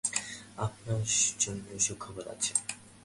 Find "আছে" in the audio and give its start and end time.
2.33-2.53